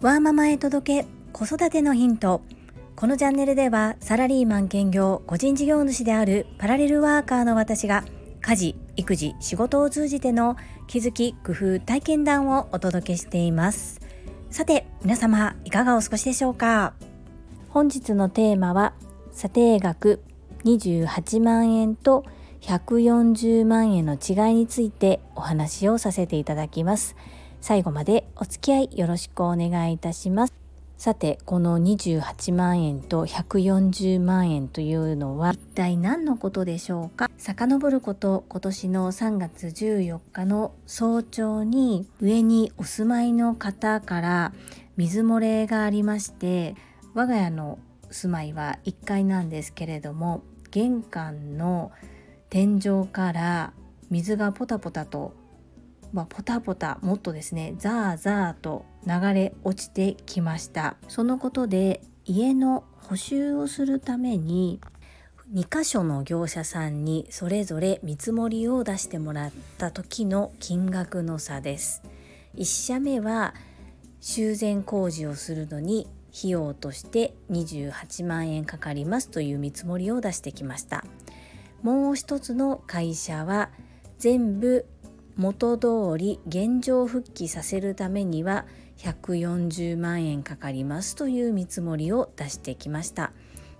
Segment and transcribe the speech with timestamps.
[0.00, 2.42] ワーママへ届け子育てのヒント。
[2.96, 8.04] このチャンネルではサラリーマン兼業個人事業主であるパラレルワーカーの私が
[8.40, 14.00] 家事育児仕事を通じての気づき工夫体験談をお届けしています。
[14.50, 16.94] さて皆様いかがお過ごしでしょうか？
[17.70, 18.94] 本日のテーマは
[19.32, 20.22] 査定額
[20.64, 22.24] 28万円と
[22.62, 27.16] 140万円の違いについてお話をさせていただきます。
[27.60, 30.54] 最後までお付き合いよろしくお願いいたします。
[30.96, 37.28] さてこの28万円と140万円というのは一体何のことでしょうか？
[37.36, 44.52] 遡ること今年の3月14日の早朝に上にお住まいの方から
[44.96, 46.76] 水漏れがありまして
[47.14, 47.80] 我が家の
[48.12, 51.90] 住まいは1階なんですけれども玄関の
[52.52, 53.72] 天井から
[54.10, 55.32] 水がポタポタと
[56.12, 60.96] まあ、ポタポタもっとですねザーザーと流れ落ちてきました。
[61.08, 64.82] そのことで家の補修をするために
[65.54, 72.02] 2箇所の業者さんにそれぞれ見積もりを出してもらった時の金額の差です。
[72.56, 73.54] 1社目は
[74.20, 81.06] 修繕工事をするのに費用として28万円かかりますという見積もりを出してきました。
[81.82, 83.70] もう一つの会社は
[84.18, 84.86] 全部
[85.36, 88.66] 元通り現状復帰させるためには
[88.98, 93.32] 140万円かかりますという見積もりを出してきました。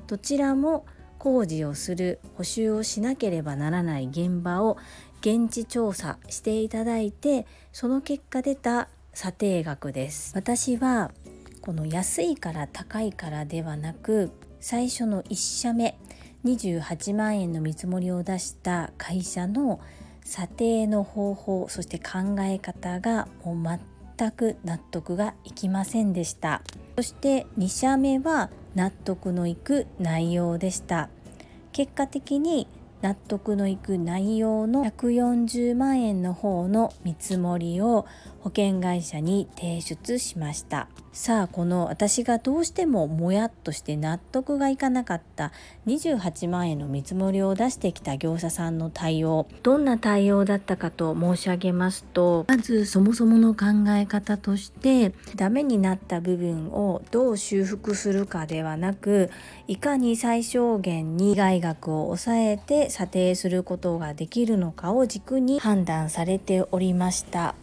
[0.07, 0.85] どちらも
[1.19, 4.77] 工事をする補修をしなければならない現場を
[5.21, 10.33] 現地調査していただいてその結果出た査定額です。
[10.35, 11.13] 私は
[11.61, 15.97] この安いから高いからではなく最初の1社目
[16.45, 19.81] 28万円の見積もりを出した会社の
[20.25, 23.81] 査定の方法そして考え方がもう
[24.17, 26.63] 全く納得がいきませんでした。
[26.97, 31.09] そして2社目は納得のいく内容でした。
[31.73, 32.69] 結果的に
[33.03, 38.07] 納得のいく内容の140万円の方の見積もりを
[38.43, 40.89] 保険会社に提出しました。
[41.13, 45.53] さあこの私がどうしてももやっとして納得がいかなかった
[45.87, 49.47] 28万円の見積もりを出してきた業者さんの対応。
[49.63, 59.31] どんな対応だったかと申し上げますとまずそもそもの考え方としてダメになった部分をどう修復するかではなく
[59.69, 67.55] いかに最小限に被害額を抑えて査定することができるのかを軸に判断されておりました。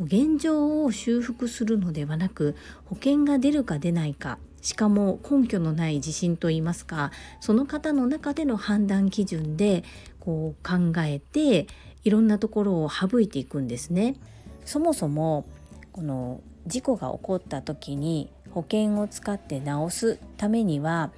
[0.00, 2.56] 現状を修復するのではなく
[2.86, 9.84] 保険が出るか出ないかしかも根拠のない自信といいますかその方の中での判断基準で
[10.18, 11.66] こう考えて
[12.04, 14.16] いろんなところを省いていくんですね。
[14.64, 15.46] そもそも
[15.92, 21.10] この事故が起こった時に保険を使って直すためには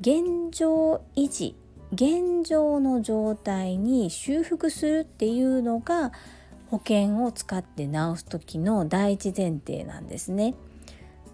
[0.00, 1.56] 現状維持
[1.92, 6.12] 現状の状態に修復するっていうのが
[6.70, 10.54] 保険を使って直す時の第一前提なんですね。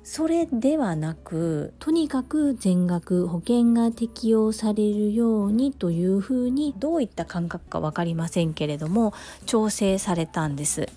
[0.03, 9.13] それではなくとにかく全額保険が適用されるようにというふうにどういった感覚か分かりませんけれども
[9.47, 10.89] 調整されたんです。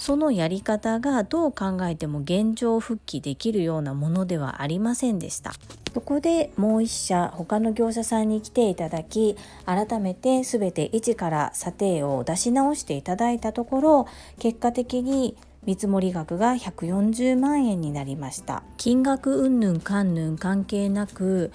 [0.00, 5.52] そのやり方がどう考えても現状復帰できるようなものではありませんでした。
[5.92, 18.62] そこでもう一社他の業者さんに来ていただき改めて全て一から査定を出し直していただいたところ結果的に見積額が140万円になりました。
[18.78, 21.52] 金額云々かんぬん関係なく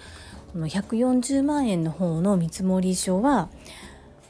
[0.54, 3.50] この140万円の方の見積書は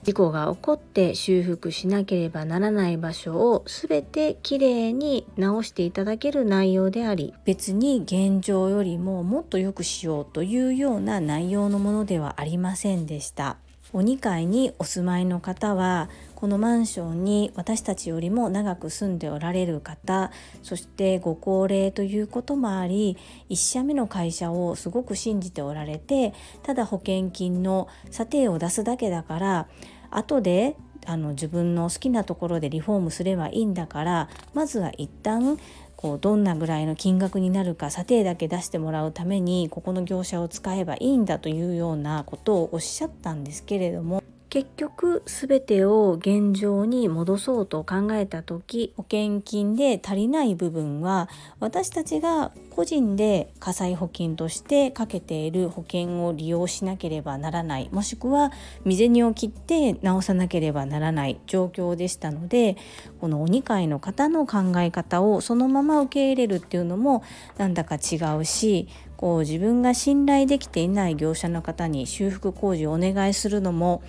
[0.06, 13.58] 事故が起こって修復しなければならない場所を全てきれいに直していただける内容であり別に現状よりももっと良くしようというような内容のものではありませんでした。
[13.94, 20.32] お2階にお住まいの方はこのマンションに私たちよりも長く住んでおられる方
[20.64, 23.16] そしてご高齢ということもあり
[23.50, 26.34] 1社目の会社をすごく信じておられて
[26.64, 29.68] ただ保険金の査定を出すだけだから
[30.18, 30.76] 後で
[31.06, 35.58] あの自分の好きなところでリフォームすればいいんだからまずは一旦
[35.96, 44.24] こうどんなぐらいの金額になるか査定だけ出してもらうためにここの業者を使えばいいんだというようなことをおっしゃったんですけれども
[44.56, 51.28] 結局全てを現状に戻そうと考えた時保険金で足りない部分は
[51.60, 58.54] 私たちが個人で火災保険としてかけている保険を利用しなければならないもしくは
[58.86, 62.78] 未銭を切って直さなければならない状況でしたので
[63.20, 67.24] この鬼会の方の考え方をそのまま受け入れるっていうのも
[67.58, 68.88] なんだか違うし
[69.18, 74.04] こう自分が信頼できていない業者の方に修復工事をお願いするのも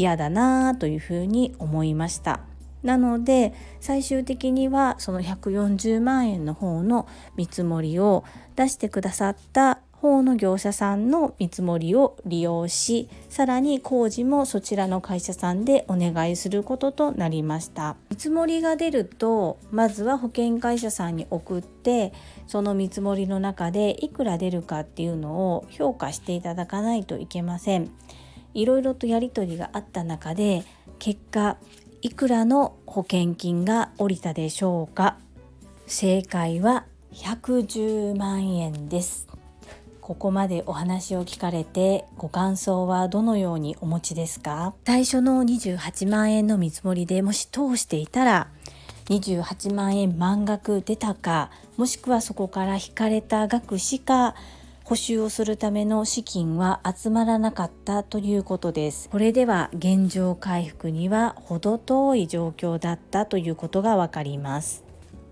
[0.00, 2.40] 嫌だなというふうに思いました。
[2.82, 7.06] なので最終的にはその140万円の方の
[7.36, 8.24] 見積もりを
[8.56, 22.14] 出してくださった方の業者さんの見積もりを利用しさらに工事もそちらの会社さんでお願いすることとなりました見積もりが出るとまずは保険会社さんに送って
[22.46, 27.90] その見積もりの中でいくら出るかっていうのを評価していただかないといけません
[28.54, 30.64] いろいろとやり取りがあった中で
[30.98, 31.56] 結果
[32.02, 35.18] いくらの保険金が下りたでしょうか？
[35.86, 39.28] 正解は110万円です。
[40.00, 44.74] ここまでお話を聞かれてご感想はどのようにお持ちですか？
[44.84, 48.48] 最初の28万円の見積もりでもし通していたら
[49.06, 54.34] 28万円満額出たかもしくはそこから引かれた額しか
[54.90, 59.08] 補修をするための資金は集まらなかったということです。
[59.08, 64.82] これでは現状回復には程遠い状況だったということがわかります。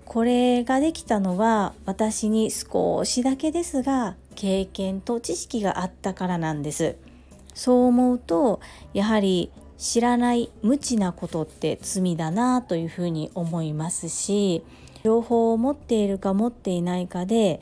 [0.05, 6.95] これができたのは私に少しだけですが経験と知識があったからなんです。
[7.53, 8.61] そう思うと
[8.95, 14.63] やはり知らない無知なことって罪だなというふうに思いますし
[15.03, 17.61] 情報を持っているか持っていないかで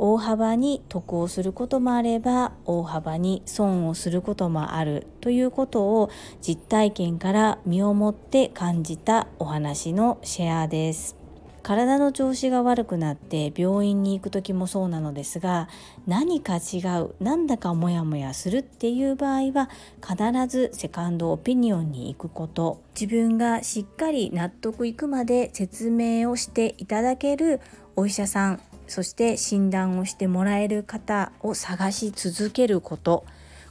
[0.00, 6.10] 大幅に得をすることもあれば大幅に損をすることもあるということを
[6.40, 11.16] 実体験から身をもって感じたお話のシェアです。
[11.64, 15.68] 体の調子が悪くなって病院に行く時もそうなのですが
[16.06, 19.68] 何か違うなんだかモヤモヤするっていう場合は
[20.00, 20.16] 必
[20.46, 27.60] ずセカンドオピニオンに行くこと自分がしっかり納得いくまで説明をしていただける
[27.96, 33.24] お医者さんそして診断をしてもらえる方を探し続けること。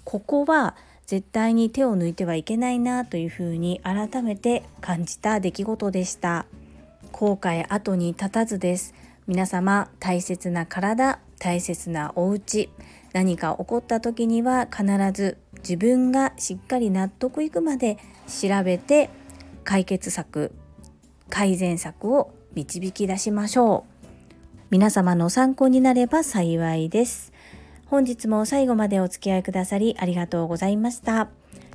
[0.05, 0.75] ここは
[1.05, 6.45] 絶対に手を抜いてはいけないなというふうに改めて感じた出来事でした。
[7.11, 8.93] 後悔後に立たずです。
[9.27, 12.69] 皆様大切な体大切なお家
[13.13, 17.97] 何か起こった時には必ず自分がしっかり納得いくまで
[18.27, 19.09] 調べて
[19.63, 20.53] 解決策
[21.29, 23.96] 改善策を導き出しましょう。
[24.69, 27.31] 皆様の参考になれば幸いです
[27.87, 31.29] 本日も最後までお付き合いくださりありがとうございました。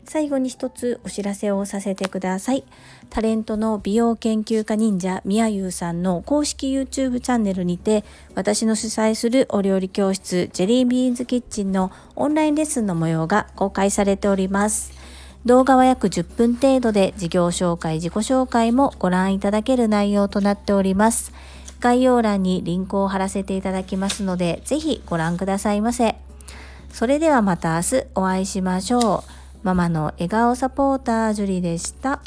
[0.05, 2.65] 最後に一つお知らせをさせてください。
[3.09, 8.05] タレントの美容研究家忍者みやゆうさんの公式 YouTube チャンネルにて
[8.35, 14.93] 私の主催するお料理教室ジェリービーンズキッチンのオンラインレッスンの模様が公開されております。
[15.45, 21.33] 動画は約10分程度で事業紹介、自己紹介もご覧いただける内容となっております。
[21.83, 26.15] 概要欄にリンクを貼らせていただきますので、ぜひご覧くださいませ。
[26.91, 29.65] それではまた明日お会いしましょう。
[29.65, 32.21] ママの笑顔サポータージュリでした。